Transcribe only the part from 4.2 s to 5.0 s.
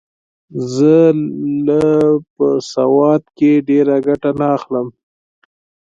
نه اخلم.